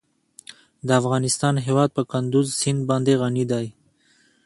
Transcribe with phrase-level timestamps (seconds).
[0.87, 3.67] د افغانستان هیواد په کندز سیند باندې غني دی.